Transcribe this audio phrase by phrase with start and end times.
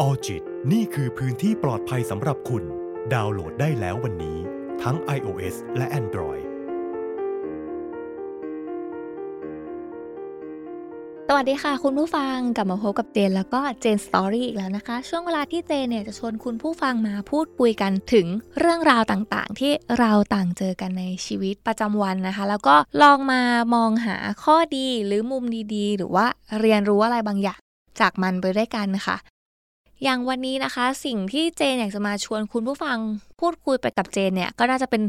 [0.00, 0.42] ออจิต
[0.72, 2.64] นี่คือพื้นที่ปลอดภัยสำหรับคุณ
[3.12, 4.38] ดาวน์โหลดได้แล้ววันนี้
[4.82, 6.44] ทั้ง iOS และ Android
[11.28, 18.26] สวัสดีค่ะคุณผู้ฟังกลับมาพบกับเจนแล้วก็เจนสตอรี่อีกแล้วนะคะ ช่วงเวลาที่เจนเนี่ยจะชวนคุณผู้ฟังมาพูดคุยกันถึง
[18.58, 23.42] เรื่องราวต่างๆ ที่เราต่างเจอกันในชีวิตประจำวันนะคะ แล้วก็ลองมา
[23.74, 26.26] มองหาข้อดีหรือมุมดีๆ หรือว่า
[26.60, 27.60] เรียนรู้อะไรบางอย่าง
[28.00, 29.16] จากมันไปด้วยกันค่ะ
[30.02, 32.98] อย่างวันนี้นะคะ สิ่งที่เจนอยากจะมาชวนคุณผู้ฟัง
[33.40, 35.02] พูดคุยไปกับเจนเนี่ยก็น่าจะเป็น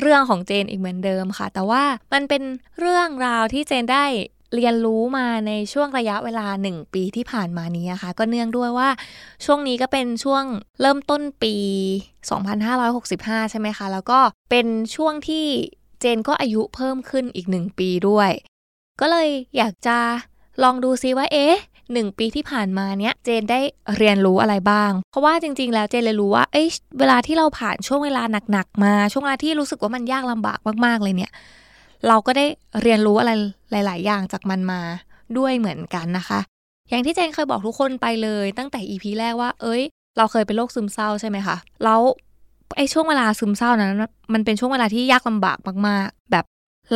[0.00, 2.42] เรื่องของเจนอีกเหมือนเดิมค่ะ แต่ว่ามันเป็น
[2.80, 4.04] เรื่องราวที่เจนได้
[4.54, 8.88] เรียนรู้มาในช่วงระยะเวลา 1 ปีที่ผ่านมานี้นะคะ ก็เนื่องด้วยว่า
[9.44, 10.44] ช่วงนี้ก็เป็นช่วง
[10.80, 11.54] เริ่มต้นปี
[12.72, 14.20] 2565 ใช่ไหมคะ แล้วก็
[14.50, 15.46] เป็นช่วงที่
[16.00, 18.30] เจนก็อายุเพิ่มขึ้นอีก 1 ปีด้วย
[19.00, 19.98] ก็เลยอยากจะ
[20.62, 21.56] ลองดูซิว่าเอ๊ะ
[21.92, 23.60] หนึ่งปีที่ผ่านมาเนี้ยเจนได้
[23.96, 26.66] เรียนรู้อะไรบ้าง เพราะว่าจริง ๆ แล้วเจนเลยรู้ว่าเอ้ย
[26.98, 31.32] เวลาที่เราผ่านช่วงเวลาหนักๆมา ช่วงเวลาที่รู้สึกว่ามันยากลำบากมากๆเลยเนี่ย
[32.08, 32.46] เราก็ได้
[32.82, 33.30] เรียนรู้อะไร
[33.70, 34.80] หลาย ๆ อย่างจากมันมา
[35.38, 36.40] ด้วยเหมือนกันนะคะ
[36.90, 39.82] อย่างที่เจนเคยบอกทุกคนไปเลย ตั้งแต่ EP แรกว่า เอ้ย
[40.16, 42.00] เราเคยเป็นโรคซึมเศร้าใช่ไหมคะแล้ว
[42.76, 43.92] ไอ้ช่วงเวลาซึมเศร้านั้น
[44.32, 46.44] มันเป็นช่วงเวลาที่ยากลำบากมาก ๆ แบบ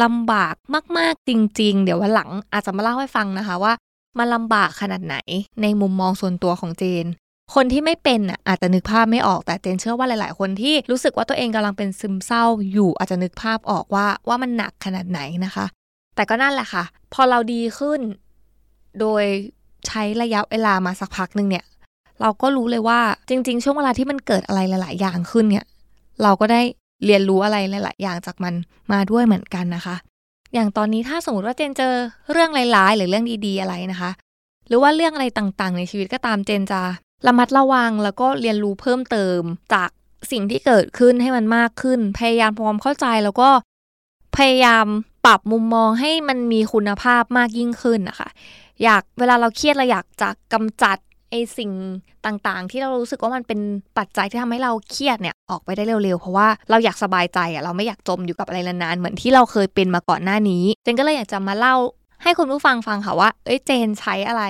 [0.03, 0.55] ลำบาก
[0.99, 3.73] มาก ๆ จริง ๆ เดี๋ยววันหลังอาจจะมาเล่าให้ฟังนะคะว่า
[4.19, 5.17] มันลำบากขนาดไหน
[5.63, 7.07] ในมุมมองส่วนตัวของเจน
[7.55, 15.67] คนที่ไม่เป็นอะอาจจะนึกภาพไม่ออกแต่เจนเชื่อว่าหลาย ๆ คนที่รู้สึกว่าตัวเองกำลังเป็นซึมเศร้าอยู่อาจจะนึกภาพออกว่าว่ามันหนักขนาดไหนนะคะ
[16.15, 18.01] แต่ก็นั่นแหละค่ะ พอเราดีขึ้น
[19.01, 19.25] โดย
[19.87, 21.65] ใช้ระยะเวลามาสักพักหนึ่งเนี่ย
[22.21, 25.67] เราก็รู้เลยว่าจริง ๆ ช่วงเวลาที่มันเกิดอะไรหลาย ๆ อย่างขึ้นเนี่ย
[26.23, 26.63] เราก็ได้
[27.05, 28.55] เรียนรู้อะไรหลาย ๆ อย่างจากมัน
[28.93, 29.97] มาด้วยเหมือนกันนะคะ
[30.55, 31.95] อย่างตอนนี้ถ้าสมมติว่าเจนเจอ
[32.33, 34.11] เรื่องร้ายๆหรือเรื่องดีๆอะไรนะคะ
[34.69, 36.83] หรือว่าเรื่องอะไรต่างๆ ในชีวิตก็ตามเจนจะ
[37.27, 39.41] ระมัดระวังแล้วก็เรียนรู้เพิ่มเติม
[39.75, 39.91] จาก
[40.31, 43.51] สิ่งที่เกิดขึ้นให้มันมากขึ้น พยายามความเข้าใจแล้วก็
[44.37, 44.87] พยายาม
[45.27, 48.29] ปรับมุมมองให้มันมีคุณภาพมากยิ่งขึ้นนะคะ
[48.83, 50.99] อยากเวลาเราเครียดเราอยากจะกำจัด
[51.31, 51.71] ไอสิ่ง
[52.27, 53.61] ต่างๆ ที่เรารู้สึกว่ามันเป็น
[53.99, 61.77] ปัจจัยที่ทำให้เราเครียดเนี่ยออกไปได้เร็วๆ เพราะว่าเราอยากสบายใจอะเราไม่อยากจมอยู่กับอะไรนานๆ เหมือนที่เราเคยเป็นมาก่อนหน้านี้ เจนก็เลยอยากจะมาเล่า
[62.23, 64.45] ให้คุณผู้ฟังฟังค่ะว่า เอ้ยเจนใช้อะไร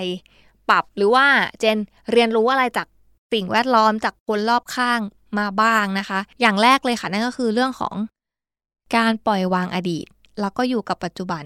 [0.71, 1.27] ปรับหรือว่า
[1.59, 1.79] เจน
[2.13, 2.87] เรียนรู้อะไรจาก
[3.33, 5.01] สิ่งแวดล้อมจากคนรอบข้าง
[5.39, 7.95] มาบ้างนะคะ อย่างแรกเลยค่ะนั่นก็คือเรื่องของ
[8.97, 10.07] การปล่อยวางอดีต
[10.41, 11.45] แล้วก็อยู่กับปัจจุบัน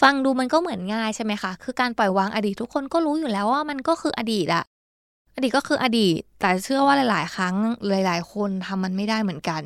[0.00, 4.64] ฟังดูมันก็เหมือนง่ายใช่ไหมคะ คือการปล่อยวางอดีตทุกคนก็รู้อยู่แล้วว่ามันก็คืออดีตอะ
[5.36, 7.56] อดีตก็คืออดีต แต่เชื่อว่าหลาย ๆ ครั้ง
[7.88, 9.62] หลาย ๆ คนทำมันไม่ได้เหมือนกัน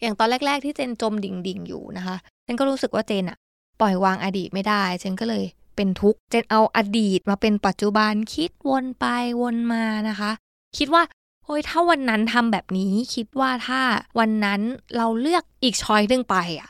[0.00, 3.36] อย่างตอนแรก ๆ ที่เจนจมดิ่งๆอยู่นะคะ เจนก็รู้สึกว่าเจนอะ
[3.80, 5.44] ปล่อยวางอดีตไม่ได้ เจนก็เลย
[5.76, 9.06] เป็นทุกข์ เจนเอาอดีตมาเป็นปัจจุบันคิดวนไป
[9.40, 10.30] วนมานะคะ
[10.78, 11.02] คิดว่า
[11.44, 13.80] โอ้ยถ้าวันนั้นทำแบบนี้คิดว่าถ้า
[14.18, 14.60] วันนั้น
[14.96, 16.68] เราเลือกอีกช้อยหนึ่งไปอะ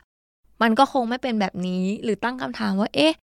[0.62, 3.14] มันก็คงไม่เป็นแบบนี้ หรือตั้งคำถามว่า เอ๊ะ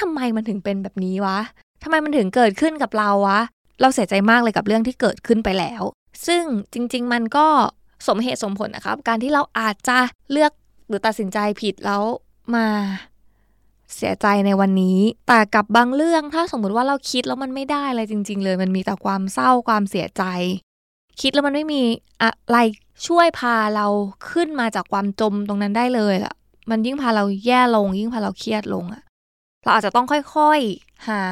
[0.00, 1.38] ทำไมมันถึงเป็นแบบนี้วะ
[1.82, 3.40] ทำไมมันถึงเกิดขึ้นกับเราวะ
[3.80, 5.82] เราเสียใจมากเลยกับเรื่องที่เกิดขึ้นไปแล้ว
[6.26, 7.46] ซึ่งจริง ๆ มันก็
[8.08, 9.98] สมเหตุสมผลนะครับ การที่เราอาจจะ
[10.32, 10.52] เลือก
[10.88, 12.02] หรือตัดสินใจผิดแล้ว
[12.54, 12.66] มา
[13.96, 14.98] เสียใจในวันนี้
[15.28, 20.22] แต่กับบางเรื่องถ้าสมมุติว่าเราคิดแล้วมันไม่ได้อะไรจริง ๆ เลย มันมีแต่ความเศร้าความเสียใจ
[21.20, 21.82] คิดแล้วมันไม่มี
[22.22, 22.58] อะไร
[23.06, 23.86] ช่วยพาเรา
[24.30, 26.34] ขึ้นมาจากความจมตรงนั้นได้เลยอะ
[26.70, 29.02] มันยิ่งพาเราแย่ลง ยิ่งพาเราเครียดลงอะ
[29.62, 31.22] เราอาจจะต้องค่อยๆ หา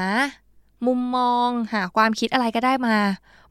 [0.87, 2.97] มุมมอง หาความคิดอะไรก็ได้มา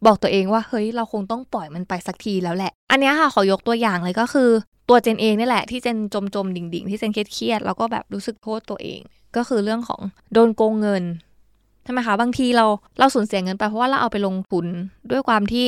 [0.06, 4.50] บอกตัวเองว่าเฮ้ยเราคงต้องปล่อยมันไปสักทีแล้วแหละ อันนี้ค่ะขอยกตัวอย่างเลยก็คือ
[4.89, 9.00] ตัวเจนเองนี่แหละที่เจนจมจมดิ่งดิ่งที่เจนเครียดแล้วก็แบบรู้สึกโทษตัวเอง
[9.35, 10.01] ก็คือเรื่องของ
[10.34, 11.03] โดนโกงเงิน
[11.84, 12.66] ใช่ไหมคะบางทีเรา
[13.00, 14.66] เราสูญเสียเงินไปเพราะว่าเราเอาไปลงทุน
[15.12, 15.66] ด้วยความที่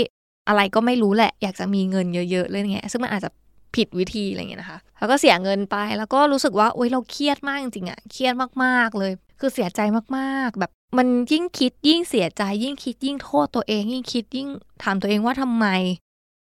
[0.48, 3.30] อะไรก็ไม่รู้แหละ อยากจะมีเงินเยอะๆเลยเงี้ยซึ่งมันอาจจะ
[3.76, 8.34] ผิดวิธีอะไรเงี้ยนะคะ แล้วก็เสียเงินไปแล้วก็รู้สึกว่าโอ๊ยเราเครียดมากจริงๆอะเครียด
[8.64, 9.82] มากๆเลย คือเสียใจ
[10.18, 14.48] มากๆ แบบมันยิ่งคิดยิ่งเสียใจยิ่งคิดยิ่งโทษตัวเอง ยิ่งคิดยิ่ง
[14.84, 15.66] ถามตัวเองว่าทำไม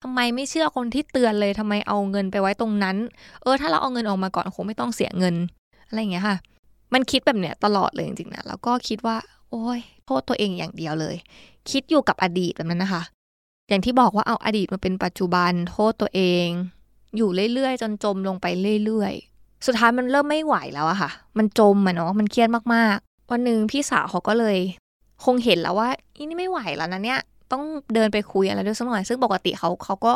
[0.02, 2.96] ทำไมไม่เชื่อคนที่เตือนเลยทำไมเอาเงินไปไว้ตรงนั้น
[3.43, 5.34] เออ ถ้าเราเอาเงินออกมาก่อนคงไม่ต้องเสียเงิน
[5.88, 6.37] อะไรเงี้ยค่ะ
[6.93, 9.17] มันคิดแบบเนี้ยตลอดเลยจริงๆนะแล้วก็คิดว่า
[9.50, 11.17] โอ้ยโทษตัวเองอย่างเดียวเลย
[11.70, 13.02] คิดอยู่กับอดีตแบบนั้นนะคะ
[13.69, 16.49] อย่างที่บอกว่าเอาอดีตมาเป็นปัจจุบันโทษตัวเอง
[17.16, 18.46] อยู่เรื่อยๆ จนจมลงไป
[18.84, 24.56] เรื่อยๆ สุดท้ายมันเริ่มไม่ไหวแล้วอะค่ะ มันจมอะเนาะมันเครียดมากๆ วันหนึ่งพี่สาวเขาก็เลย
[25.24, 27.20] คงเห็นแล้วว่าอีนี่ไม่ไหวแล้วนะเนี่ย
[27.52, 27.62] ต้อง
[27.94, 30.12] เดินไปคุยอะไรด้วยสักหน่อย ซึ่งปกติเขาเขาก็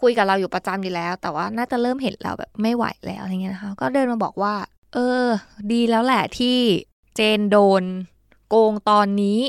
[0.00, 4.54] คุยกับเราอยู่ประจำอยู่แล้ว แต่ว่าน่าจะเริ่มเห็นเราแบบไม่ไหวแล้วอะไรเงี้ยนะคะ ก็เดินมาบอกว่า
[4.94, 5.24] เออ
[5.72, 6.56] ดีแล้วแหละที่
[7.14, 7.82] เจนโดน
[8.48, 9.40] โกงตอนนี้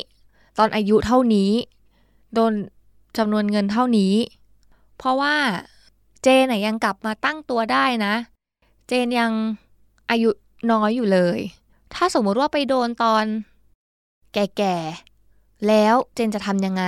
[0.58, 1.52] ตอนอายุเท่านี้
[2.36, 2.54] โดน
[3.18, 4.14] จำนวนเงินเท่านี้
[4.98, 5.36] เพราะว่า
[6.24, 8.14] เจนน่ยยังกลับมาตั้งตัวได้นะ
[8.88, 9.32] เจนยัง
[10.10, 10.30] อายุ
[10.72, 11.40] น้อยอยู่เลย
[11.94, 13.26] ถ้าสมมติว่าไปโดนตอน
[14.34, 16.86] แก่ๆ แล้วเจนจะทำยังไง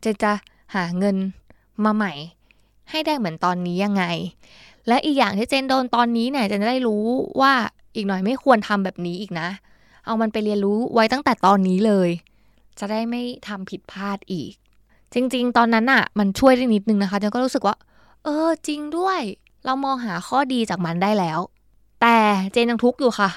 [0.00, 0.32] เจนจะ
[0.74, 1.16] หาเงิน
[1.84, 2.12] มาใหม่
[2.90, 4.04] ให้ได้เหมือนตอนนี้ยังไง
[4.88, 7.04] และอีกอย่างที่เจนโดนตอนนี้เนี่ยเจนจะได้รู้
[7.40, 7.52] ว่า
[7.94, 9.48] อีกหน่อยไม่ควรทำแบบนี้อีกนะ
[10.04, 12.08] เอามันไปเรียนรู้ไว้ตั้งแต่ตอนนี้เลย
[12.78, 14.52] จะได้ไม่ทำผิดพลาดอีก
[15.14, 17.76] จริง ๆ ตอนนั้นอะมันช่วยได้นิดนึงนะคะเจนก็รู้สึกว่า
[18.26, 19.20] เออ จริงด้วย
[19.64, 21.40] เรามองหาข้อดีจากมันได้แล้ว
[22.02, 22.18] แต่
[22.52, 23.30] เจนยังทุกข์อยู่ค่ะ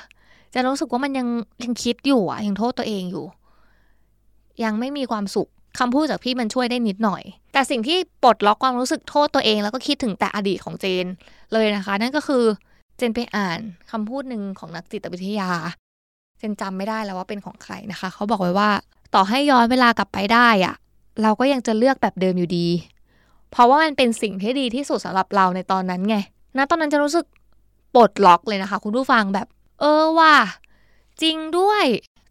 [0.52, 1.28] เจนรู้สึกว่ามันยัง
[1.64, 3.26] ยังคิดอยู่อะยังโทษตัวเองอยู่
[4.64, 5.50] ยังไม่มีความสุข
[5.80, 11.06] คำพูดจากพี่มันช่วยได้นิดหน่อย แต่สิ่งที่ปลดล็อกความรู้สึกโทษตัวเอง แล้วก็คิดถึงแต่อดีตของเจน
[11.54, 12.44] เลยนะคะ นั่นก็คือ
[12.98, 13.60] เจนไปอ่าน
[13.92, 15.52] คำพูดหนึ่งของนักจิตวิทยา
[16.38, 18.70] เจนจำไม่ได้แล้วว่าเป็นของใครนะคะ เขาบอกไว้ว่า
[19.16, 20.76] ต่อให้ย้อนเวลากลับไปได้อะ
[21.22, 22.68] เราก็ยังจะเลือกแบบเดิมอยู่ดี
[23.52, 26.18] เพราะว่ามันเป็นสิ่งที่ดีที่สุดสำหรับเราในตอนนั้นไง
[26.58, 27.26] ณตอนนั้นจะรู้สึก
[27.96, 29.48] ปลดล็อกเลยนะคะ คุณผู้ฟังแบบ
[29.80, 30.34] เออว่า
[31.22, 31.86] จริงด้วย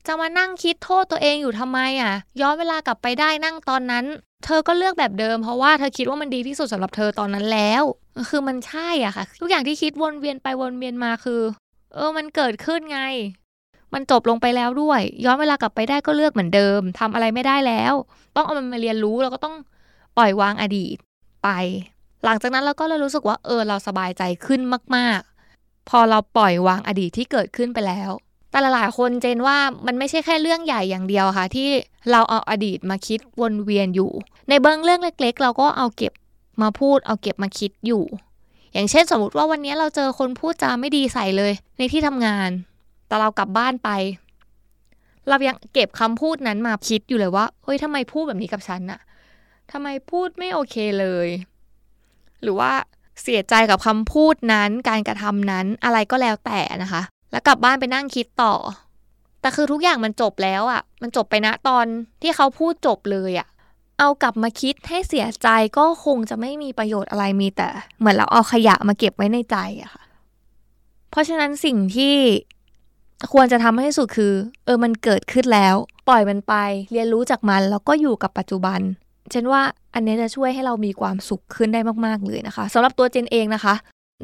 [0.07, 4.05] จะมานั่งคิดโทษตัวเองอยู่ทำไมอะ ย้อนเวลากลับไปได้นั่งตอนนั้น
[4.45, 7.83] เธอก็เลือกแบบเดิม เพราะว่าเธอคิดว่ามันดีที่สุดสำหรับเธอตอนนั้นแล้ว
[8.31, 11.41] คือมันใช่อะค่ะ ทุกอย่างที่คิดวนเวียนไปวนเวียนมาคือ
[11.95, 13.01] เออมันเกิดขึ้นไง
[13.95, 17.95] มันจบลงไปแล้วด้วย ย้อนเวลากลับไปได้ก็เลือกเหมือนเดิมทำอะไรไม่ได้แล้ว
[18.37, 19.55] ต้องเอามันมาเรียนรู้แล้วก็ต้อง
[20.17, 20.97] ปล่อยวางอดีต
[21.43, 21.49] ไป
[22.25, 24.61] หลังจากนั้นเราก็เลยรู้สึกว่าเออเราสบายใจขึ้น
[24.97, 25.21] มาก
[25.55, 28.11] ๆ พอเราปล่อยวางอดีตที่เกิดขึ้นไปแล้ว
[28.51, 31.69] แต่หลายๆคนเจนว่ามันไม่ใช่แค่เรื่องใหญ่อย่างเดียวค่ะ ที่
[32.11, 34.11] เราเอาอดีตมาคิดวนเวียนอยู่
[34.49, 36.13] ในเบื้องเรื่องเล็ก ๆ เราก็เอาเก็บ
[36.63, 38.03] มาพูดเอาเก็บมาคิดอยู่
[38.73, 42.51] อย่างเช่นสมมติว่าวันนี้เราเจอคนพูดจาไม่ดีใส่เลยในที่ทำงาน
[43.07, 43.91] แต่เรากลับบ้านไป
[45.29, 49.01] เรายังเก็บคำพูดนั้นมาคิดอยู่เลยว่าเฮ้ยทำไมพูดแบบนี้กับฉันอะ
[49.73, 51.29] ทำไมพูดไม่โอเคเลย
[52.43, 52.73] หรือว่า
[53.23, 58.55] เสียใจกับคำพูดนั้นการกระทำนั้นอะไรก็แล้วแต่นะคะ แล้วกลับบ้านไปนั่งคิดต่อ
[59.41, 61.87] แต่คือทุกอย่างมันจบแล้วอะ่ะ มันจบไปนะตอน
[62.23, 63.49] ที่เขาพูดจบเลยอะ่ะ
[63.99, 65.49] เอากลับมาคิดให้เสียใจ
[65.79, 67.69] ก็คงจะไม่มีประโยชน์อะไรมีแต่
[67.99, 70.03] เหมือนเราเอาขยะมาเก็บไว้ในใจอะค่ะ
[71.11, 72.17] เพราะฉะนั้นสิ่งที่
[73.33, 74.33] ควรจะทำให้สุดคือ
[74.65, 75.75] เออมันเกิดขึ้นแล้ว
[76.09, 76.55] ปล่อยมันไป
[76.93, 78.81] เรียนรู้จากมันแล้วก็อยู่กับปัจจุบัน
[79.35, 79.63] ฉันว่า
[79.95, 83.75] อันนี้จะช่วยให้เรามีความสุขขึ้นได้มากๆเลยนะคะสำหรับตัวเจนเองนะคะ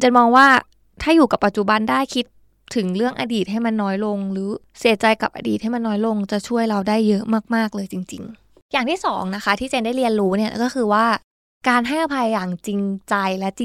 [0.00, 0.46] เจนมองว่า
[1.02, 2.24] ถ้าอยู่กับปัจจุบันได้คิด
[2.74, 4.48] ถึงเรื่องอดีตให้มันน้อยลง หรือ
[4.78, 7.24] เสียใจกับอดีตให้มันน้อยลง จะช่วยเราได้เยอะ
[7.54, 11.06] มากๆเลยจริง ๆ อย่างที่สองนะคะที่เจนได้เรียนรู้เนี่ยก็คือว่า
[11.68, 13.62] การให้อภัยอย่างจริงใจและจ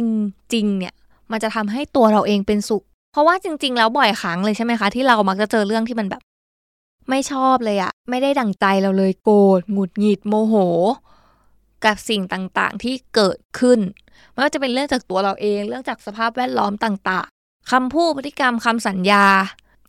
[0.55, 0.93] ริงๆเนี่ย
[1.31, 6.21] มันจะทำให้ตัวเราเองเป็นสุข เพราะว่าจริง ๆ แล้วบ่อยครั้งเลยใช่ไหมคะ ที่เรามักจะเจอเรื่องที่มันแบบ
[7.09, 10.55] ไม่ชอบเลยอะไม่ได้ดั่งใจเราเลยโกรธหงุดหงิดโมโห
[11.85, 13.79] กับสิ่งต่างๆ ที่เกิดขึ้น
[14.31, 19.25] ไม่ว่าจะเป็นเรื่องจากตัวเราเอง เรื่องจากสภาพแวดล้อมต่างๆคำพูดพฤติกรรมคำสัญญา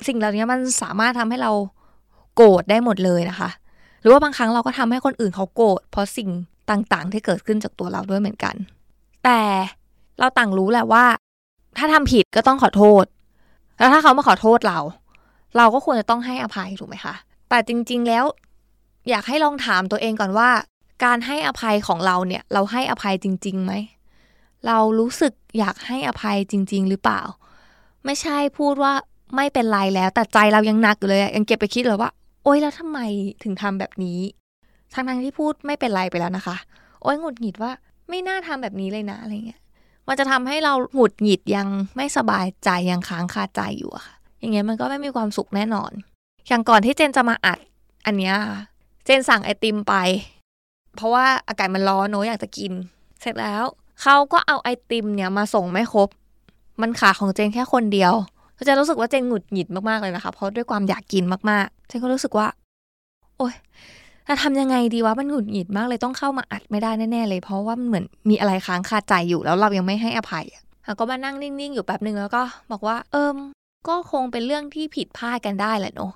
[0.06, 1.52] สิ่งเหล่านี้มันสามารถทำให้เรา
[2.37, 3.50] โกรธได้หมดเลยนะคะ
[4.00, 6.28] หรือว่าบางครั้งเราก็ทำให้คนอื่นเขาโกรธเพราะสิ่ง
[6.70, 8.54] ต่างๆ ที่เกิดขึ้นจากตัวเราด้วยเหมือนกัน
[9.25, 9.40] แต่
[10.19, 11.04] เราต่างรู้แหละว่า
[11.78, 13.04] ถ้าทำผิดก็ต้องขอโทษ
[13.78, 14.78] แล้วถ้าเขามาขอโทษเรา
[15.56, 17.14] เราก็ควรจะต้องให้อภัยถูกไหมคะ
[17.48, 18.25] แต่จริง ๆแล้ว
[19.08, 20.48] อยากให้ลองถามตัวเองก่อนว่า
[21.05, 23.72] การให้อภัยของเราเนี่ยเราให้อภัยจริงๆไหม
[24.67, 27.20] เรารู้สึกอยากให้อภัยจริง ๆ หรือเปล่า
[28.05, 28.93] ไม่ใช่พูดว่า
[29.36, 32.10] ไม่เป็นไรแล้ว แต่ใจเรายังหนักอยู่เลยยังเก็บไปคิดเลยว่า
[32.44, 32.98] โอ๊ยแล้วทำไม
[33.43, 34.20] ถึงทำแบบนี้
[34.94, 36.56] ทั้งทั้งที่พูดไม่เป็นไรไปแล้วนะคะ
[37.03, 37.72] โอ๊ยหงุดหงิดว่า
[38.08, 39.60] ไม่น่าทำแบบนี้เลยนะอะไรเงี้ย
[40.08, 45.93] มันจะทำให้เราหงุดหงิดยังไม่สบายใจยังค้างคาใจอยู่อะค่ะ อย่างเงี้ยมันก็ไม่มีความสุขแน่นอน
[46.48, 47.58] อย่างก่อนที่เจนจะมาอัด
[48.06, 48.34] อันเนี้ย
[49.05, 49.94] เจนสั่งไอติมไป
[50.97, 52.73] เพราะว่าอากาศมันร้อนโนอยากจะกิน
[53.20, 53.65] เสร็จแล้ว
[54.03, 56.09] เขาก็เอาไอติมเนี่ยมาส่งไม่ครบ
[56.82, 58.13] มันขาของเจนแค่คนเดียว
[58.59, 62.47] ก็จะรู้สึกว่าเจนหงุดหงิดมากๆเลยนะคะ เพราะด้วยความอยากกินมากๆ เจนก็รู้สึกว่า
[63.39, 63.55] โอ๊ย
[64.29, 70.44] จะทำยังไงดีวะมันหงุดหงิดมากเลยต้องเข้ามาอัดไม่ได้แน่ๆเลย เพราะว่ามันเหมือนมีอะไรค้างคาใจอยู่แล้วเรายังไม่ให้อภัย
[70.99, 72.43] ก็มานั่งนิ่งๆอยู่แป๊บหนึ่งแล้วก็
[72.73, 73.37] บอกว่าเอิม
[73.89, 76.13] ก็คงเป็นเรื่องที่ผิดพลาดกันได้แหละเนาะ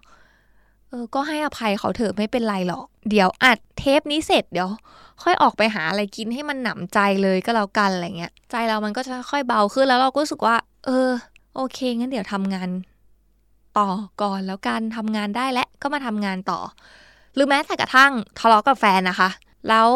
[0.94, 4.68] ออก็ให้อภัยเขาเถอะไม่เป็นไรหรอก เดี๋ยวอัดเทปนี้เสร็จเดี๋ยว
[5.22, 11.10] ค่อยออกไปหาอะไรกินให้มันหนำใจเลยก็แล้วกันอะไรเงี้ย ใจเรามันก็จะค่อยเบาขึ้นแล้วเราก็รู้สึกว่า เออ
[11.56, 12.68] โอเคงั้นเดี๋ยวทำงาน
[13.78, 13.88] ต่อ
[14.22, 16.60] ก่อนแล้วกันทำงานได้และก็มาทำงานต่อ
[17.34, 19.28] หรือแม้แต่กระทั่งทะเลาะกับแฟนนะคะ
[19.68, 19.88] แล้ว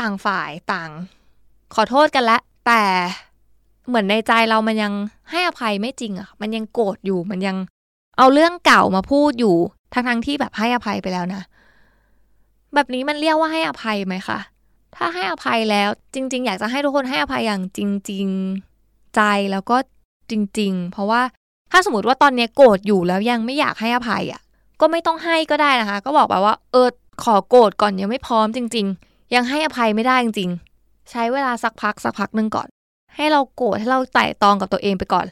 [0.00, 0.90] ต่างฝ่ายต่าง
[1.74, 2.82] ขอโทษกันแล้วแต่
[3.88, 4.92] เหมือนในใจเรามันยัง
[5.30, 7.56] ให้อภัยไม่จริงอะมันยังโกรธอยู่มันยัง
[8.18, 9.56] เอาเรื่องเก่ามาพูดอยู่
[9.92, 11.42] ทั้งทั้งที่แบบให้อภัยไปแล้วนะ
[12.74, 14.38] แบบนี้มันเรียกว่าให้อภัยไหมคะ
[14.96, 17.80] ถ้าให้อภัยแล้วจริง ๆ อยากจะให้ทุกคนให้อภัยอย่างจ
[18.10, 18.26] ริง
[18.70, 19.20] ๆ ใจ
[19.52, 19.76] แล้วก็
[20.30, 21.22] จริง ๆ เพราะว่า
[21.72, 24.40] ถ้าสมมติว่าตอนนี้โกรธอยู่แล้วยังไม่อยากให้อภัยอะ
[24.80, 26.88] ก็ไม่ต้องให้ก็ได้นะคะ ก็บอกแบบว่า เออ
[27.24, 32.68] ขอโกรธก่อนยังไม่พร้อมจริง ๆ ยังให้อภัยไม่ได้จริง ๆ ใช้เวลาสักพักสักพักหนึ่งก่อน
[33.16, 35.26] ให้เราโกรธให้เราไต่ตองกับตัวเองไปก่อน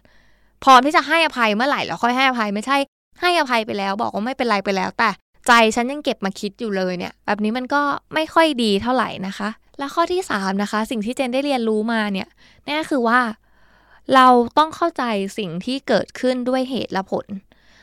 [0.64, 2.76] พร้อมที่จะให้อภัยเมื่อไหร่แล้วค่อยให้อภัยไม่ใช่
[3.20, 5.10] ให้อภัยไปแล้วบอกว่าไม่เป็นไรไปแล้ว แต่
[5.46, 7.82] ใจฉันยังเก็บมาคิดอยู่เลยเนี่ย แบบนี้มันก็
[8.14, 9.48] ไม่ค่อยดีเท่าไหร่นะคะ
[9.78, 12.28] และข้อที่ 3 นะคะ สิ่งที่เจนได้เรียนรู้มาเนี่ย
[12.66, 13.20] นี่คือว่า
[14.14, 14.26] เรา
[14.58, 15.04] ต้องเข้าใจ
[15.38, 17.26] สิ่งที่เกิดขึ้นด้วยเหตุและผล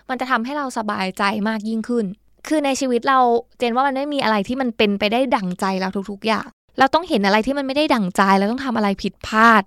[0.10, 2.06] มันจะทำให้เราสบายใจมากยิ่งขึ้น
[2.48, 3.20] คือในชีวิตเรา
[3.58, 6.48] เจนว่ามันไม่มีอะไรที่มันเป็นไปได้ดั่งใจเราทุกๆอย่าง
[6.80, 9.64] เราต้องเห็นอะไรที่มันไม่ได้ดั่งใจเราต้องทำอะไรผิดพลาด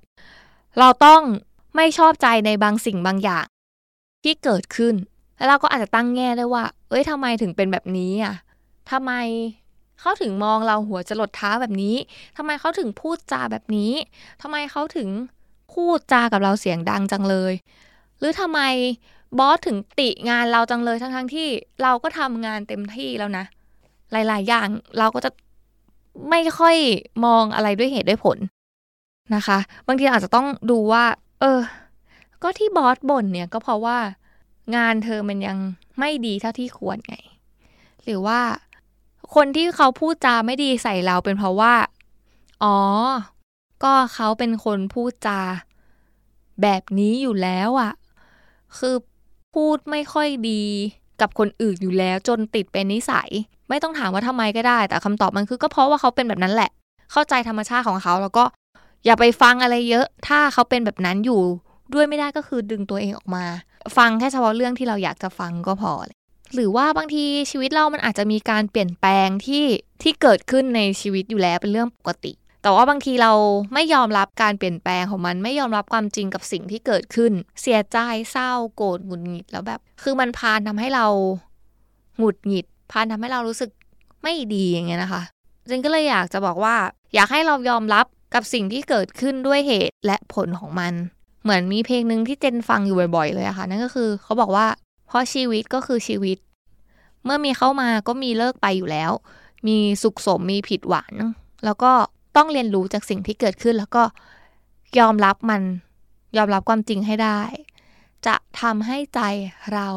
[0.79, 1.23] เราต้อง
[1.76, 3.47] ไม่ชอบใจในบางสิ่งบางอย่าง
[4.25, 4.95] ที่เกิดขึ้น
[5.40, 8.35] แล้วเราก็อาจจะตั้งแง่ได้ว่า เอ้ยทำไมถึงเป็นแบบนี้อะ
[8.90, 9.12] ทำไม
[10.00, 11.97] เขาถึงมองเราหัวจะหลดเท้าแบบนี้
[12.37, 13.92] ทำไมเขาถึงพูดจาแบบนี้
[14.42, 15.09] ทำไมเขาถึง
[15.73, 17.52] พูดจากับเราเสียงดังจังเลย
[18.18, 18.61] หรือทำไม
[19.38, 21.49] บอสถึงติงานเราจังเลยทั้งทั้งที่
[21.82, 23.44] เราก็ทำงานเต็มที่แล้วนะ
[24.12, 24.68] หลายๆ อย่าง
[24.99, 25.30] เราก็จะ
[26.30, 26.76] ไม่ค่อย
[27.25, 28.38] มองอะไรด้วยเหตุด้วยผล
[29.35, 31.04] นะคะ บางทีอาจจะต้องดูว่า
[31.40, 31.61] เออ
[32.42, 33.99] ก็ที่บอสบ่นเนี่ยก็เพราะว่า
[34.77, 35.59] งานเธอมันยัง
[35.99, 37.15] ไม่ดีเท่าที่ควรไง
[38.05, 38.41] หรือว่า
[39.35, 41.75] คนที่เขาพูดจาไม่ดีใส่เราเป็นเพราะว่า
[42.62, 42.79] อ๋อ
[43.83, 45.41] ก็เขาเป็นคนพูดจา
[46.62, 47.93] แบบนี้อยู่แล้วอะ่ะ
[48.79, 48.95] คือ
[49.55, 50.62] พูดไม่ค่อยดี
[51.21, 53.29] กับคนอื่นอยู่แล้วจนติดเป็นนิสัย
[53.69, 56.71] ไม่ต้องถามว่าทำไมก็ได้ แต่คำตอบมันคือก็เพราะว่าเขาเป็นแบบนั้นแหละ
[57.12, 58.45] เข้าใจธรรมชาติของเขาแล้วก็
[59.05, 61.43] อย่าไปฟังอะไรเยอะ ถ้าเขาเป็นแบบนั้นอยู่
[61.94, 63.44] ด้วยไม่ได้ก็คือดึงตัวเองออกมา
[63.97, 65.92] ฟังแค่เฉพาะเรื่องที่เราอยากจะฟังก็พอ
[66.54, 69.64] หรือว่าบางทีชีวิตเรามันอาจจะมีการเปลี่ยนแปลงที่
[70.02, 72.32] ที่เกิดขึ้นในชีวิตอยู่แล้วเป็นเรื่องปกติ
[72.62, 73.32] แต่ว่าบางทีเรา
[73.75, 77.99] ไม่ยอมรับการเปลี่ยนแปลงของมันไม่ยอมรับความจริงกับสิ่งที่เกิดขึ้น เสียใจ
[78.30, 81.06] เศร้าโกรธหงุดหงิดแล้วแบบ คือมันพานทำให้เรา
[82.18, 83.70] หงุดหงิดพานทำให้เรารู้สึก
[84.23, 85.23] ไม่ดีอย่างเงี้ยนะคะ
[85.70, 86.76] จนก็เลยอยากจะบอกว่า
[87.14, 90.92] อยากให้เรายอมรับกับสิ่งที่เกิดขึ้นด้วยเหตุและผลของมัน
[91.42, 94.66] เหมือนมีเพลงหนึ่งที่เจนฟังอยู่บ่อยๆเลยอะคะ่ะ นั่นก็คือเขาบอกว่า
[95.06, 96.38] เพราะชีวิตก็คือชีวิต
[97.25, 99.12] เมื่อมีเข้ามาก็มีเลิกไปอยู่แล้ว
[99.66, 101.12] มีสุขสมมีผิดหวัง
[101.64, 101.92] แล้วก็
[102.37, 104.04] ต้องเรียนรู้จากสิ่งที่เกิดขึ้น แล้วก็
[104.99, 105.62] ยอมรับมัน
[106.37, 107.40] ยอมรับความจริงให้ได้
[108.26, 109.20] จะทำให้ใจ
[109.73, 109.88] เรา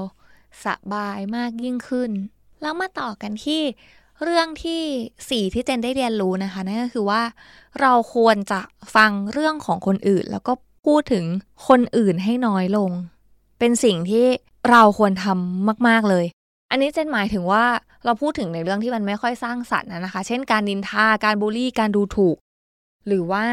[0.65, 2.11] สบายมากยิ่งขึ้น
[2.61, 3.61] แล้วมาต่อกันที่
[4.23, 4.81] เรื่องที่
[5.29, 7.21] สี่ที่เจนได้เรียนรู้นะคะนั่นก็คือว่า
[7.81, 8.61] เราควรจะ
[8.95, 10.53] ฟังเรื่องของคนอื่น แล้วก็
[10.85, 11.25] พูดถึง
[11.67, 12.91] คนอื่นให้น้อยลง
[13.59, 14.25] เป็นสิ่งที่
[14.69, 16.25] เราควรทำมาก ๆ เลย
[16.71, 17.65] อันนี้เจนหมายถึงว่า
[18.05, 22.37] เราพูดถึงในเรื่องที่มันไม่ค่อยสร้างสรรค์นะคะ เช่นการนินทา การบูลลี่ การดูถูก
[23.07, 23.43] หรือว่า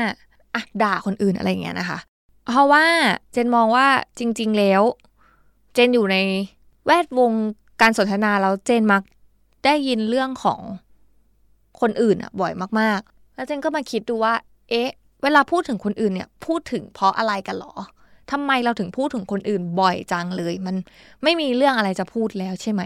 [0.54, 1.98] อะด่าคนอื่นอะไรเงี้ยนะคะ
[2.46, 2.84] เพราะว่า
[3.32, 3.86] เจนมองว่า
[4.18, 4.82] จริง ๆ แล้ว
[5.74, 6.16] เจนอยู่ใน
[6.86, 7.32] แวดวง
[7.80, 9.02] การสนทนาแล้วเจนมัก
[9.64, 10.60] ได้ยินเรื่องของ
[11.80, 14.34] คนอื่นอะบ่อยมากๆ แล้วเจนก็มาคิดดูว่า
[14.70, 14.90] เอ๊ะ
[15.22, 17.74] เวลาพูดถึงคนอื่นเนี่ยพูดถึงเพราะอะไรกันหรอ
[18.30, 20.76] ทำไมเราถึงพูดถึงคนอื่นบ่อยจังเลย มัน
[21.22, 22.82] ไม่มีเรื่องอะไรจะพูดแล้วใช่ไหม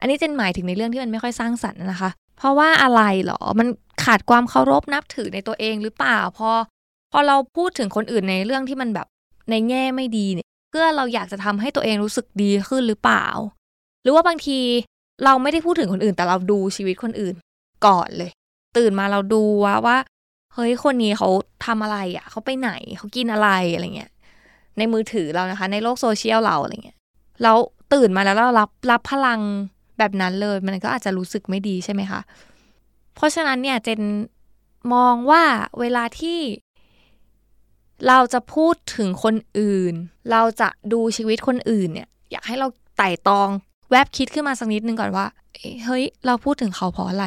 [0.00, 3.68] อันนี้เจนหมายถึงในเรื่องที่มันไม่ค่อยสร้างสรรค์นะคะ เพราะว่าอะไรหรอ มัน
[4.04, 6.50] ขาดความเคารพนับถือในตัวเองหรือเปล่า พอ
[7.12, 9.06] พอเราพูดถึงคนอื่นในเรื่องที่มันแบบ
[9.50, 13.26] ในแง่ไม่ดีเนี่ย เพื่อเราอยากจะทำให้ตัวเองรู้สึกดีขึ้นหรือเปล่า
[14.02, 14.58] หรือว่าบางที
[15.24, 17.34] เราไม่ได้พูดถึงคนอื่นแต่เราดูชีวิตคนอื่น
[17.86, 18.30] ก่อนเลย
[18.76, 19.96] ตื่นมาเราดูว่าว่า
[20.54, 21.28] เฮ้ยคนนี้เขา
[21.66, 24.12] ทำอะไรอะเขาไปไหนเขากินอะไรอะไรเงี้ย
[24.78, 26.98] ในมือถือเรานะคะ ในโลกโซเชียลเราอะไรเงี้ย
[27.42, 27.56] แล้ว
[27.92, 29.40] ตื่นมาแล้วเรารับรับพลัง
[29.98, 32.20] แบบนั้นเลย มันก็อาจจะรู้สึกไม่ดีใช่ไหมคะ
[33.14, 34.00] เพราะฉะนั้นเนี่ยเจน
[34.94, 35.42] มองว่า
[35.80, 36.38] เวลาที่
[38.08, 39.94] เราจะพูดถึงคนอื่น
[40.30, 42.68] เราจะดูชีวิตคนอื่นเนี่ย อยากให้เรา
[42.98, 43.48] ไต่ตอง
[43.90, 45.26] แวบคิดขึ้นมาสักนิดนึงก่อนว่า
[45.84, 47.26] เฮ้ย เราพูดถึงเขาเพราะอะไร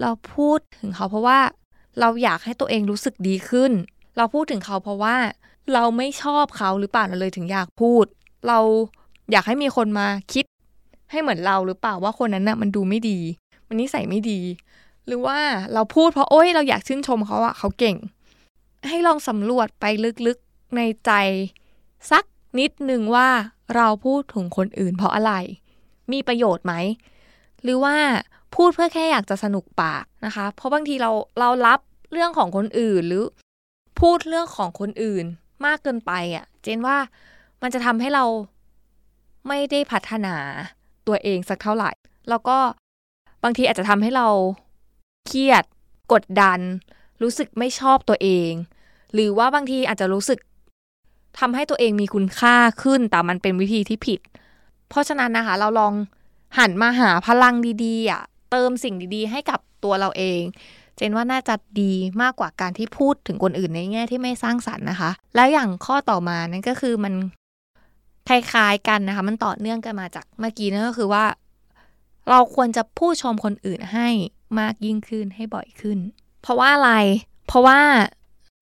[0.00, 1.38] เราพูดถึงเขาเพราะว่า
[2.00, 3.72] เราอยากให้ตัวเองรู้สึกดีขึ้น
[4.16, 5.16] เราพูดถึงเขาเพราะว่า
[5.72, 8.04] เราไม่ชอบเขาหรือเปล่าเราเลยถึงอยากพูด
[8.48, 8.58] เรา
[9.30, 10.44] อยากให้มีคนมาคิด
[11.10, 13.18] ให้เหมือนเราหรือเปล่าว่าคนนั้นน่ะมันดูไม่ดี
[13.68, 14.40] มันนิสัยไม่ดี
[15.06, 15.38] หรือว่า
[15.74, 17.96] เราพูดเพราะโอ้ยเราอยากชื่นชมเขาอะเขาเก่ง
[18.88, 19.84] ให้ลองสำรวจไป
[20.26, 21.10] ลึกๆในใจ
[22.10, 22.24] สัก
[22.58, 23.28] นิดหนึ่งว่า
[23.76, 25.32] เราพูดถึงคนอื่น เพราะอะไร
[26.12, 26.74] มีประโยชน์ไหม
[27.62, 27.96] หรือว่า
[28.54, 31.80] พูดเพื่อแค่อยากจะสนุกปากนะคะ เพราะบางทีเราเรารับ
[32.12, 33.24] เรื่องของคนอื่นหรือ
[34.00, 35.24] พูดเรื่องของคนอื่น
[35.66, 36.96] มากเกินไปอะ่ะ เจนว่า
[37.62, 38.24] มันจะทำให้เรา
[39.48, 40.36] ไม่ได้พัฒนา
[41.06, 41.90] ตัวเองสักเท่าไหร่
[42.28, 42.58] แล้วก็
[43.44, 44.28] บางทีอาจจะทำให้เรา
[45.26, 45.64] เครียด
[46.12, 46.60] กดดัน
[47.22, 48.50] รู้สึกไม่ชอบตัวเอง
[49.14, 50.38] หรือว่าบางทีอาจจะรู้สึก
[51.38, 54.20] ทำให้ตัวเองมีคุณค่าขึ้น แต่มันเป็นวิธีที่ผิด
[54.88, 55.94] เพราะฉะนั้นนะคะ เราลอง
[56.58, 60.40] หันมาหาพลังดีๆอะเติมสิ่งดีๆ ให้กับตัวเราเอง
[60.98, 67.14] เจนว่าน่าจะดีมากกว่าการที่พูดถึงคนอื่นในแง่ที่ไม่สร้างสรรค์นะคะ แล้วอย่างข้อต่อมานั่นก็คือมัน
[68.28, 71.24] คล้ายๆกันนะคะ มันต่อเนื่องกันมาจากเมื่อกี้นั่นก็คือว่า
[72.28, 74.08] เราควรจะพูดชมคนอื่นให้
[74.58, 75.98] มากยิ่งขึ้นให้บ่อยขึ้น
[76.42, 76.92] เพราะว่าอะไร
[77.46, 77.80] เพราะว่า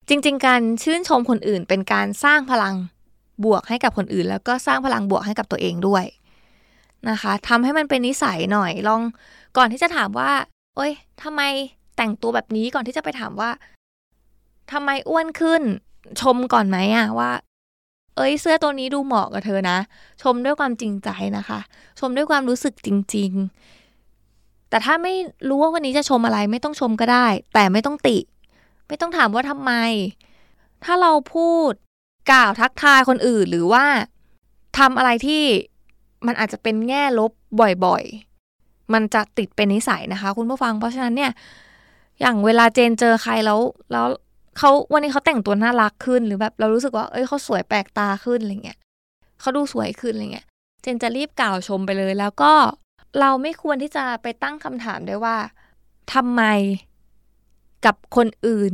[0.09, 2.75] จริง ๆ การชื่นชมคนอื่น เป็นการสร้างพลัง
[3.45, 6.05] บวกให้กับคนอื่น แล้วก็สร้างพลังบวกให้กับตัวเองด้วย
[7.09, 9.01] นะคะทำให้มันเป็นนิสัยหน่อยลอง
[9.57, 10.31] ก่อนที่จะถามว่า
[10.75, 10.91] โอ๊ย
[11.23, 11.41] ทำไม
[11.97, 13.49] แต่งตัวแบบนี้ก่อนที่จะไปถามว่า
[14.71, 15.61] ทำไมอ้วนขึ้น
[16.21, 17.31] ชมก่อนไหมอะว่า
[18.15, 19.77] เอ้ยเสื้อตัวนี้ดูเหมาะกับเธอนะ
[20.21, 21.59] ชมด้วยความจริงใจนะคะ
[21.99, 23.31] ชมด้วยความรู้สึกจริง
[24.01, 25.13] ๆ แต่ถ้าไม่
[25.49, 28.17] รู้ว่าวันนี้จะชมอะไรไม่ต้องชมก็ได้ แต่ไม่ต้องติ
[28.87, 29.71] ไม่ต้องถามว่าทำไม
[30.83, 31.71] ถ้าเราพูด
[32.31, 33.85] กล่าวทักทายคนอื่นหรือว่า
[34.77, 35.43] ทำอะไรที่
[36.27, 37.31] มันอาจจะเป็นแง่ลบ
[37.85, 41.31] บ่อยๆ มันจะติดเป็นนิสัยนะคะ คุณผู้ฟัง เพราะฉะนั้นเนี่ย
[42.19, 43.59] อย่างเวลาเจนเจอใครแล้ว
[43.91, 44.07] แล้ว
[44.57, 48.79] เขาวันนี้เขาแต่งตัวน่ารักขึ้นหรือแบบเรารู้สึกว่า เอ้ยเขาสวยแปลกตาขึ้นอะไรเงี้ย
[49.39, 50.45] เขาดูสวยขึ้นอะไรเงี้ย
[50.81, 52.53] เจนจะรีบกล่าวชมไปเลย แล้วก็
[53.19, 55.37] เราไม่ควรที่จะไปตั้งคำถามด้วยว่า
[56.13, 56.43] ทำไม
[57.85, 58.73] กับคนอื่น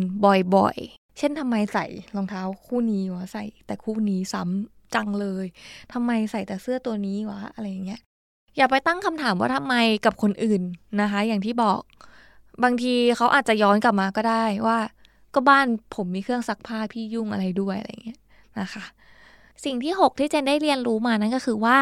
[0.56, 1.86] บ่อยๆ เช่นทำไมใส่
[2.16, 5.46] รองเท้าคู่นี้วะใส่ แต่คู่นี้ซ้ำจังเลย
[5.94, 8.02] ทำไมใส่แต่เสื้อตัวนี้วะอะไรอย่างเงี้ย
[8.58, 10.62] อย่าไปตั้งคำถามว่าทำไมกับคนอื่น
[11.02, 11.82] นะคะ อย่างที่บอก
[12.64, 14.78] บางทีเขาอาจจะย้อนกลับมาก็ได้ว่า
[15.34, 18.20] ก็บ้านผมมีเครื่องซักผ้าพี่ยุ่งอะไรด้วยอะไรเงี้ย
[18.60, 18.86] นะคะ
[19.66, 21.78] สิ่งที่ 6 ที่เจนได้เรียนรู้มานั่นก็คือว่า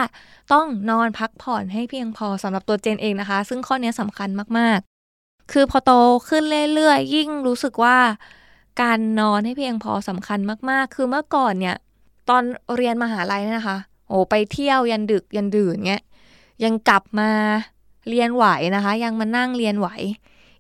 [0.54, 5.92] ต้องนอนพักผ่อนให้เพียงพอสำหรับตัวเจนเองนะคะ ซึ่งข้อนี้สำคัญมากๆ คือพอโต
[6.30, 6.44] ขึ้น
[6.76, 7.98] เรื่อยๆ ยิ่งรู้สึกว่า
[8.82, 11.76] การนอนให้เพียงพอสำคัญมากๆ คือเมื่อก่อนเนี่ย
[12.30, 12.44] ตอน
[12.76, 16.04] เรียนมหาลัยนะคะ โอ้ไปเที่ยวยันดึกยันดื่นเงี้ย
[16.64, 17.30] ยังกลับมา
[18.10, 19.88] เรียนไหวนะคะ ยังมานั่งเรียนไหว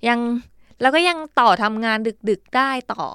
[0.07, 0.19] ยัง
[0.81, 1.97] แล้วก็ยังต่อทำงาน
[2.29, 3.05] ดึกๆได้ต่อ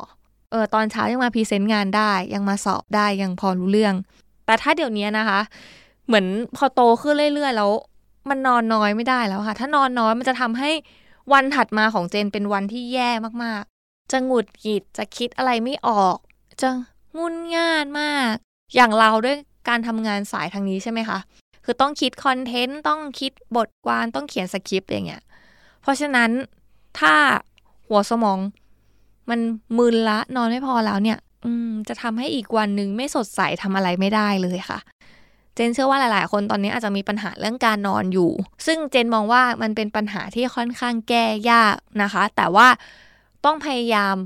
[0.51, 3.95] เออตอนเช้ายังมา present งานได้ ยังมาสอบได้ยังพอรู้เรื่อง
[4.47, 5.41] แต่ถ้าเดี๋ยวนี้นะคะ
[6.07, 7.71] เหมือนพอโตขึ้นเรื่อยๆ แล้ว
[8.29, 10.71] มันนอนน้อยไม่ได้แล้วค่ะ ถ้านอนน้อยมันจะทำให้
[11.33, 13.11] วันถัดมาของเจนเป็นวันที่แย่
[13.45, 16.17] มากๆ จะหงุดหงิดจะคิดอะไรไม่ออก
[16.61, 16.69] จะ
[17.19, 18.35] งุ่นง่านมาก
[18.75, 19.37] อย่างเราด้วย
[19.69, 21.19] การทำงานสายทางนี้ใช่ไหมคะ
[21.65, 25.23] คือต้องคิด content ต้องคิดบทความต้องเขียนสคริปต์อย่างเงี้ย
[25.83, 26.31] เพราะฉะนั้น
[27.01, 27.15] ถ้า
[27.89, 28.39] หัวสมอง
[29.31, 29.41] มัน
[29.79, 34.79] มึนละนอนไม่พอแล้วเนี่ย อืม จะทำให้อีกวันหนึ่งไม่สดใสทำอะไรไม่ได้เลยค่ะ
[35.55, 38.31] เจนเชื่อว่าหลาย ๆ คนตอนนี้อาจจะมีปัญหาเรื่องการนอนอยู่
[38.67, 42.69] ซึ่งเจนมองว่ามันเป็นปัญหาที่ค่อนข้างแก้ยากนะคะ แต่ว่า
[43.45, 44.17] ต้องพยายาม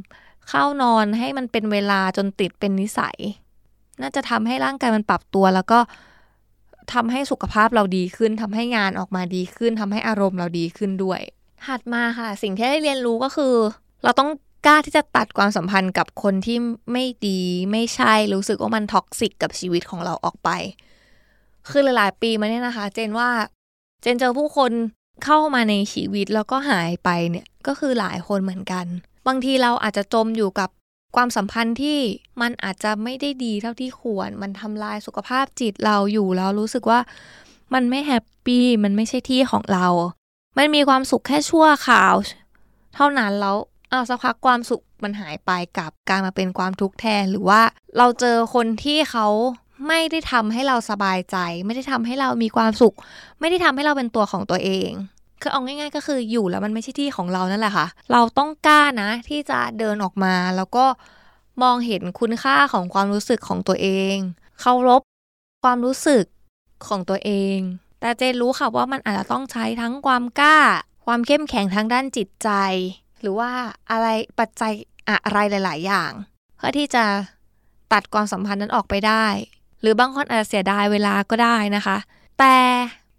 [0.48, 3.16] เข้านอนให้มันเป็นเวลาจนติดเป็นนิสัย
[4.00, 5.78] น่าจะทำให้ร่างกายมันปรับตัวแล้วก็
[6.92, 11.20] ทำให้สุขภาพเราดีขึ้นทำให้งานออกมาดีขึ้นทำให้อารมณ์เราดีขึ้นด้วย
[11.66, 13.54] ถัดมาค่ะ สิ่งที่ได้เรียนรู้ก็คือ
[14.04, 14.30] เราต้อง
[14.66, 16.58] กล้าที่จะตัดความสัมพันธ์กับคนที่
[16.92, 17.40] ไม่ดี
[17.72, 20.50] ไม่ใช่รู้สึกว่ามัน toxic กับชีวิตของเราออกไป
[21.70, 23.28] คือหลายๆ ปีมาเนี่ยนะคะ เจนว่า
[24.02, 24.72] เจนเจอผู้คน
[25.24, 28.86] เข้ามาในชีวิตแล้วก็หายไปเนี่ยก็คือหลายคนเหมือนกัน
[29.26, 30.70] บางทีเราอาจจะจมอยู่กับ
[31.16, 31.98] ความสัมพันธ์ที่
[32.40, 37.00] มันอาจจะไม่ได้ดีเท่าที่ควร มันทำลายสุขภาพจิตเราอยู่แล้วรู้สึกว่า
[37.74, 39.86] มันไม่ happy มันไม่ใช่ที่ของเรา
[40.58, 42.14] มันมีความสุขแค่ชั่วคราว
[42.94, 43.56] เท่านั้นแล้ว
[43.90, 47.60] เอาสักพักความสุขมันหายไปกับการมาเป็นความทุกข์แทนหรือว่า
[47.98, 49.26] เราเจอคนที่เขา
[49.88, 51.36] ไม่ได้ทำให้เราสบายใจ
[51.66, 52.94] ไม่ได้ทำให้เรามีความสุข
[53.40, 54.90] ไม่ได้ทำให้เราเป็นตัวของตัวเอง
[55.42, 60.84] คือเอาง่าย ๆ ก็คืออยู่แล้วมันไม่ใช่ที่ของเรานั่นแหละค่ะ เราต้องกล้านะ ที่จะเดินออกมาแล้วก็
[61.62, 64.16] มองเห็นคุณค่าของความรู้สึกของตัวเอง
[64.60, 65.02] เคารพ
[65.62, 66.24] ความรู้สึก
[66.86, 67.58] ของตัวเอง
[68.00, 70.58] แต่เจนรู้ค่ะว่ามันอาจจะต้องใช้ทั้งความกล้า
[71.06, 72.50] ความเข้มแข็งทางด้านจิตใจ
[73.20, 73.50] หรือว่า
[73.90, 74.06] อะไร
[74.38, 74.72] ปัจจัย
[75.08, 76.12] อะไรหลาย ๆ อย่าง
[76.56, 77.04] เพื่อที่จะ
[77.92, 79.26] ตัดความสัมพันธ์นั้นออกไปได้
[79.80, 81.96] หรือบางคนอาจจะเสียดายเวลาก็ได้นะคะ
[82.38, 82.54] แต่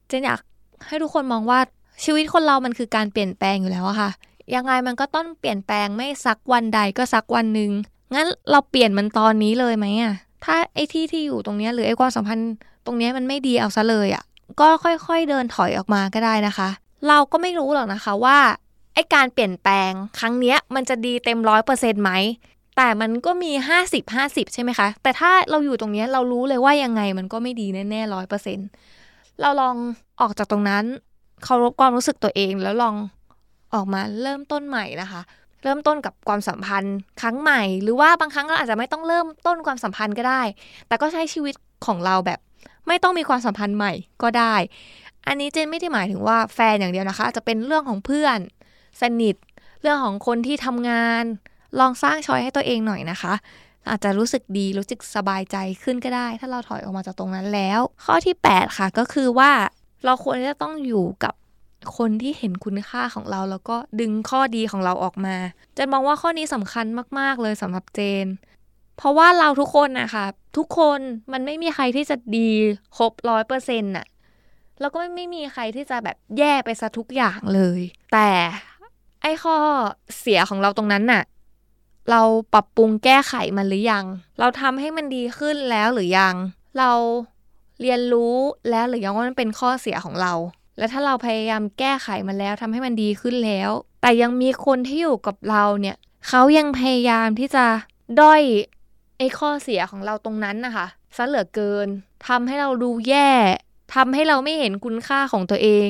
[0.08, 0.40] เจนอยาก
[0.88, 1.60] ให้ทุกคนมองว่า
[2.04, 4.10] ชีวิตคนเรามันคือการเปลี่ยนแปลงอยู่แล้วค่ะ
[4.56, 7.72] ยังไงมันก็ต้องเปลี่ยนแปลงไม่สักวันใดก็สักวันหนึ่ง
[8.16, 10.14] งั้นเราเปลี่ยนมันตอนนี้เลยไหมอะ
[10.46, 12.52] ถ้าไอ้ที่ที่อยู่ตรงนี้หรือไอ้ความสัมพันธ์
[12.86, 14.24] ตรงนี้มันไม่ดีเอาซะเลยอะ
[14.60, 16.70] ก็ค่อยๆเดินถอยออกมาก็ได้นะคะ
[17.08, 18.40] เราก็ไม่รู้หรอกนะคะว่า
[18.94, 22.12] ไอ้การเปลี่ยนแปลงครั้งนี้มันจะดีเต็มร้อยเปอร์เซ็นต์ไหม
[22.78, 23.52] แต่มันก็มี
[23.84, 28.68] 50 50 ใช่ไหมคะ แต่ถ้าเราอยู่ตรงนี้เรารู้เลยว่ายังไงมันก็ไม่ดีแน่ๆร้อยเปอร์เซ็นต์
[29.42, 29.76] เราลอง
[30.22, 30.86] ออกจากตรงนั้น
[31.44, 32.96] เคารพความรู้สึกตัวเองแล้วลอง
[33.74, 35.22] ออกมาเริ่มต้นใหม่นะคะ
[35.64, 40.42] เริ่มต้นกับความสัมพันธ์ครั้งใหม่ หรือว่าบางครั้งเราอาจจะไม่ต้องเริ่มต้นความสัมพันธ์ก็ได้
[40.88, 42.40] แต่ก็ใช้ชีวิตของเราแบบ
[42.88, 44.56] ไม่ต้องมีความสัมพันธ์ใหม่ก็ได้
[45.28, 48.40] อันนี้เจนไม่ได้หมายถึงว่าแฟนอย่างเดียวนะคะจะเป็นเรื่องของเพื่อน
[49.02, 49.36] สนิท
[49.82, 51.24] เรื่องของคนที่ทำงาน
[51.80, 53.34] ลองสร้างชอยให้ตัวเองหน่อยนะคะ
[53.90, 59.52] อาจจะรู้สึกดีรู้สึกสบายใจขึ้นก็ได้ ถ้าเราถอยออกมาจากตรงนั้นแล้ว ข้อที่ 8 ค่ะก็คือว่า
[60.06, 61.34] เราควรจะต้องอยู่กับ
[61.98, 65.36] คนที่เห็นคุณค่าของเรา แล้วก็ดึงข้อดีของเราออกมา
[65.74, 66.86] เจนมองว่าข้อนี้สำคัญ
[67.20, 68.26] มาก ๆ เลยสำหรับเจน
[68.98, 70.26] เพราะว่าเราทุกคนนะคะ
[70.58, 71.00] ทุกคน
[71.32, 72.50] มันไม่มีใครที่จะดี
[72.98, 74.06] ครบร้อยเปอร์เซ็นต์น่ะ
[74.80, 77.82] แล้วก็ไม่มีใครที่จะแบบแย่ไปซะทุกอย่างเลย
[78.14, 78.30] แต่
[79.22, 79.56] ไอ้ข้อ
[80.20, 81.24] เสียของเราตรงนั้นน่ะ
[82.12, 82.22] เรา
[82.54, 84.06] ปรับปรุงแก้ไขมันหรือยัง
[84.40, 86.36] เราทำให้มันดีขึ้นแล้วหรือยัง
[86.80, 86.92] เรา
[87.82, 88.36] เรียนรู้
[88.70, 90.34] แล้วหรือยังว่ามันเป็นข้อเสียของเรา
[90.78, 93.70] และถ้าเราพยายามแก้ไขมันแล้วทำให้มันดีขึ้นแล้ว
[94.02, 97.66] แต่ยังมีคนที่อยู่กับเราเนี่ย เขายังพยายามที่จะ
[98.22, 98.42] ด้อย
[99.22, 101.88] ไอ้ข้อเสียของเราตรงนั้นนะคะซะเหลือเกิน
[102.28, 103.32] ทำให้เราดูแย่
[103.96, 105.90] ทำให้เราไม่เห็นคุณค่าของตัวเอง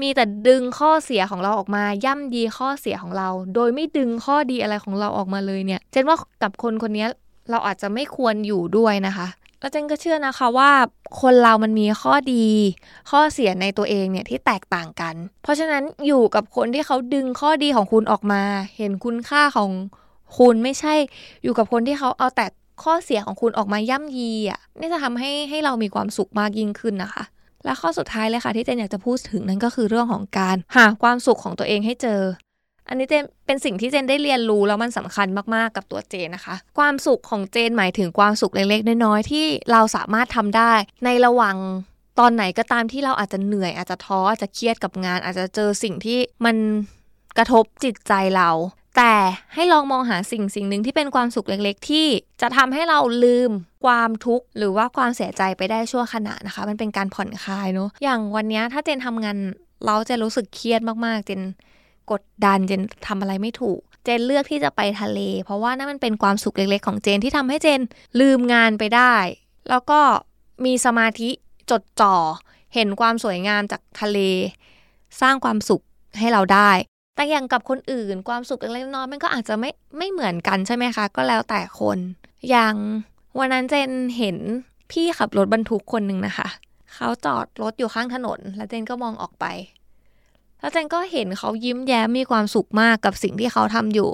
[0.00, 7.06] มีแต่ดึงข้อเสียของเราออกมา ย่ำยีข้อเสียของเรา โดยไม่ดึงข้อดีอะไรของเราออกมาเลยเนี่ย เจนว่ากับคนคนนี้
[7.50, 9.26] เราอาจจะไม่ควรอยู่ด้วยนะคะ
[9.60, 10.70] แล้วเจนก็เชื่อนะคะว่า
[11.22, 12.46] คนเรามันมีข้อดี
[13.10, 18.42] ข้อเสียในตัวเองเนี่ยที่แตกต่างกัน เพราะฉะนั้นอยู่กับคนที่เขาดึงข้อดีของคุณออกมา
[18.76, 19.70] เห็นคุณค่าของ
[20.38, 20.94] คุณไม่ใช่
[21.42, 22.46] อยู่กับคนที่เขาเอาแต่
[22.82, 27.24] ข้อเสียของคุณออกมาย่ำยีอะนี่จะทำให้ให้เรามีความสุขมากยิ่งขึ้นนะคะ
[27.64, 32.20] และข้อสุดท้ายเลยค่ะที่เจนอยากจะพูดถึงนั่นก็คือเรื่องของการหาความสุขของตัวเองให้เจอ
[32.88, 40.72] อันนี้เจนเป็นสิ่งที่เจนได้เรียนรู้แล้วมันสำคัญมากๆกับตัวเจนนะคะ ความสุขของเจนหมายถึงความสุขเล็กๆน้อยๆที่เราสามารถทำได้
[41.04, 41.56] ในระหว่าง
[42.18, 46.56] ตอนไหนก็ตามที่เราอาจจะเหนื่อยอาจจะท้ออาจจะเครียดกับงาน อาจจะเจอสิ่งที่มัน
[47.38, 48.50] กระทบจิตใจเรา
[48.98, 49.16] แต่
[49.54, 52.06] ให้ลองมองหาสิ่งสิ่งหนึ่งที่เป็นความสุขเล็กๆ ที่
[52.40, 53.50] จะทำให้เราลืม
[53.84, 59.36] ความทุกข์หรือว่าความเสียใจไปได้ชั่วขณะนะคะ มันเป็นการผ่อนคลายเนาะอย่างวันนี้ถ้าเจนทำงาน
[59.86, 61.42] เราจะรู้สึกเครียดมากๆ เจน
[62.10, 67.80] กดดันเจนทำอะไรไม่ถูก เจนเลือกที่จะไปทะเล เพราะว่านั่นมันเป็นความสุขเล็กๆ ของเจนที่ทำให้เจน
[68.20, 69.14] ลืมงานไปได้
[69.70, 70.00] แล้วก็
[70.64, 71.30] มีสมาธิ
[71.70, 72.16] จดจ่อ
[72.74, 74.18] เห็นความสวยงามจากทะเล
[75.20, 75.82] สร้างความสุข
[76.18, 76.70] ให้เราได้
[77.18, 81.98] แต่อย่างกับคนอื่นความสุขเล็กน้อยมันก็อาจจะไม่ไม่เหมือนกันใช่ไหมคะ ก็แล้วแต่คน
[82.50, 82.74] อย่าง
[83.38, 84.36] วันนั้นเจนเห็น
[84.90, 86.48] พี่ขับรถบรรทุกคนหนึ่งนะคะ
[86.94, 89.44] เขาจอดรถอยู่ข้างถนน แล้วเจนก็มองออกไป
[90.60, 94.08] แล้วเจนก็เห็นเขายิ้มแย้มมีความสุขมากกับสิ่งที่เขาทำอยู่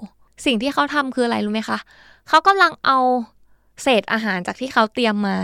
[0.47, 1.79] สิ่งที่เขาทำคืออะไรรู้ไหมคะ
[2.29, 2.99] เขากำลังเอา
[3.83, 5.39] เศษอาหารจากที่เขาเตรียมมา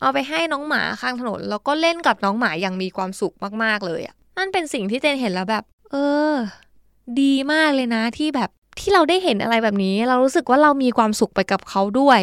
[0.00, 5.96] เอาไปให้น้องหมาข้างถนน แล้วก็เล่นกับน้องหมาอย่างมีความสุขมากๆเลยอะ่ะนั่นเป็นสิ่งที่เจนเห็นแล้วแบบ เอ
[6.30, 6.32] อ
[7.20, 12.20] ดีมากเลยนะที่แบบที่เราได้เห็นอะไรแบบนี้ เรารู้สึกว่าเรามีความสุขไปกับเขาด้วย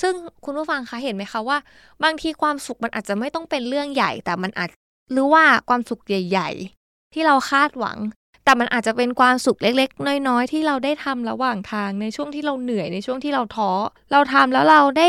[0.00, 1.58] ซึ่งคุณผู้ฟังคะเห็นไหมคะว่า
[2.04, 4.68] บางทีความสุขมันอาจจะไม่ต้องเป็นเรื่องใหญ่ แต่มันอาจ
[5.12, 6.50] หรือว่าความสุขใหญ่
[6.82, 7.98] ๆ ที่เราคาดหวัง
[8.44, 13.70] แต่มันอาจจะเป็นความสุขเล็ก ๆ น้อย ๆ ที่เราได้ทำระหว่างทางในช่วงที่เราเหนื่อยในช่วงที่เราท้อ
[14.12, 15.08] เราทำแล้วเราได้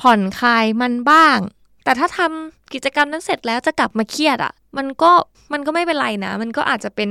[0.00, 1.38] ผ่อนคลายมันบ้าง
[1.84, 5.12] แต่ถ้าทำกิจกรรมนั้นเสร็จแล้วจะกลับมาเครียดอะ่ะ มันก็
[5.52, 7.10] มันก็ไม่เป็นไรนะ มันก็อาจจะเป็น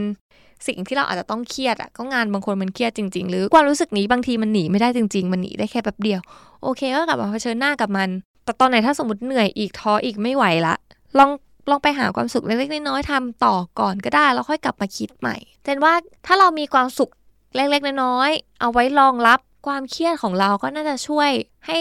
[0.67, 6.21] สิ่งที่เราอาจจะต้องเครียดอะก็งานบางคนมันเครียดจริง ๆ หรือความรู้สึกนี้บางทีมันหนีไม่ได้จริง ๆ มันหนีได้แค่แป๊บเดียว
[6.63, 8.09] โอเคก็กลับมาเผชิญหน้ากับมัน
[8.45, 10.75] แต่ตอนไหนถ้าสมมติเหนื่อยอีกท้ออีกไม่ไหวละ
[11.17, 11.29] ลอง
[11.69, 15.93] ลองไปหาความสุขเล็กๆน้อยๆทำต่อก่อนก็ได้แล้วค่อยกลับมาคิดใหม่เจนว่า
[16.25, 17.09] ถ้าเรามีความสุข
[17.55, 21.29] เล็กๆน้อยๆเอาไว้รองรับความเครียดของเราก็น่าจะช่วย
[21.67, 21.77] ให้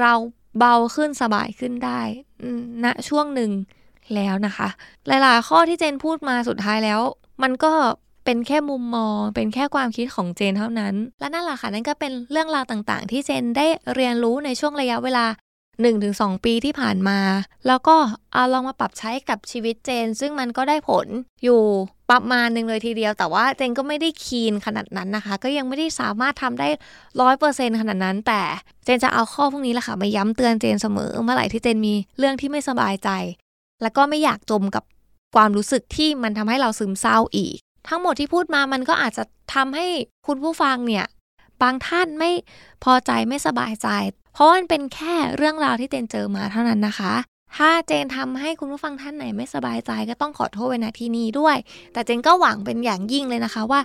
[0.00, 0.12] เรา
[0.58, 2.00] เบาขึ้นสบายขึ้นได้
[2.84, 3.50] ณนะช่วงหนึ่ง
[4.14, 4.68] แล้วนะคะ
[5.06, 7.00] หลายๆข้อที่เจนพูดมาสุดท้ายแล้ว
[7.42, 7.72] มันก็
[8.30, 15.26] เป็นแค่มุมมอง เป็นแค่ความคิดของเจนเท่านั้น และนั่นแหละค่ะนั่นก็เป็นเรื่องราวต่างๆ ที่เจนได้เรียนรู้ในช่วงระยะเวลา
[15.84, 17.18] 1-2 ปีที่ผ่านมา
[17.66, 17.96] แล้วก็
[18.32, 21.06] เอาลองมาปรับใช้กับชีวิตเจน ซึ่งมันก็ได้ผล
[21.44, 21.60] อยู่
[22.10, 26.68] ประมาณหนึ่งเลยทีเดียว แต่ว่าเจนก็ไม่ได้คีนขนาดนั้นนะคะ ก็ยังไม่ได้สามารถทำได้
[27.20, 28.42] ร้อยเปอร์เซ็นขนาดนั้น แต่
[28.84, 33.08] เจนจะเอาข้อพวกนี้แหละค่ะมาย้ำเตือนเจนเสมอเมื่อไหร่ที่เจนมีเรื่องที่ไม่สบายใจ
[33.82, 34.84] แล้วก็ไม่อยากจมกับ
[35.34, 37.56] ความรู้สึกที่มันทำให้เราซึมเศร้าอีก
[37.88, 39.24] ทั้งหมดที่พูดมามันก็อาจจะ
[39.54, 39.86] ทำให้
[40.26, 41.06] คุณผู้ฟังเนี่ย
[41.62, 42.30] บางท่านไม่
[42.84, 43.88] พอใจไม่สบายใจ
[44.34, 47.14] เพราะมันเป็นแค่เรื่องราวที่เจนเจอมาเท่านั้นนะคะ
[47.56, 51.56] ถ้าเจนทำให้คุณผู้ฟังท่านไหนไม่สบายใจก็ต้องขอโทษไว้ณที่นี้ด้วย
[51.92, 53.80] แต่เจนก็หวังเป็นอย่างยิ่งเลยนะคะว่า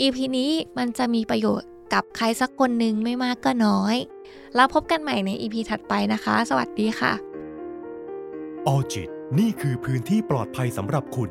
[0.00, 3.96] EP นี้มันจะมีประโยชน์กับใครสักคนหนึ่งไม่มากก็น้อย
[4.54, 7.12] แล้วพบกันใหม่ใน EP ถัดไปนะคะ สวัสดีค่ะ
[8.66, 11.30] ออจิตนี่คือพื้นที่ปลอดภัยสำหรับคุณ